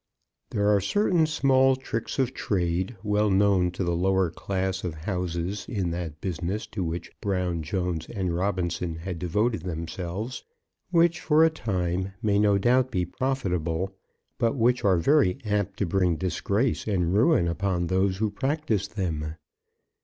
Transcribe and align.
There 0.49 0.67
are 0.75 0.81
certain 0.81 1.27
small 1.27 1.75
tricks 1.75 2.17
of 2.17 2.33
trade, 2.33 2.95
well 3.03 3.29
known 3.29 3.69
to 3.73 3.83
the 3.83 3.95
lower 3.95 4.31
class 4.31 4.83
of 4.83 4.95
houses 4.95 5.67
in 5.69 5.91
that 5.91 6.19
business 6.19 6.65
to 6.73 6.83
which 6.83 7.11
Brown, 7.21 7.61
Jones, 7.61 8.07
and 8.09 8.33
Robinson 8.35 8.95
had 8.95 9.19
devoted 9.19 9.61
themselves, 9.61 10.43
which 10.89 11.19
for 11.21 11.43
a 11.45 11.51
time 11.51 12.13
may 12.19 12.39
no 12.39 12.57
doubt 12.57 12.89
be 12.89 13.05
profitable, 13.05 13.95
but 14.39 14.55
which 14.55 14.83
are 14.83 14.97
very 14.97 15.37
apt 15.45 15.77
to 15.77 15.85
bring 15.85 16.15
disgrace 16.15 16.87
and 16.87 17.13
ruin 17.13 17.47
upon 17.47 17.85
those 17.85 18.17
who 18.17 18.31
practise 18.31 18.87
them. 18.87 19.35